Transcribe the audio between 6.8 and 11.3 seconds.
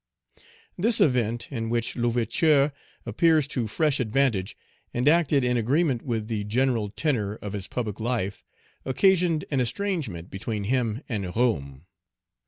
tenor of his public life, occasioned an estrangement between him and